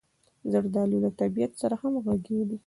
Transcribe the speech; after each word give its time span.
زردالو 0.51 0.97
له 1.03 1.09
طبعیت 1.19 1.51
سره 1.61 1.75
همغږې 1.81 2.39
ده. 2.49 2.55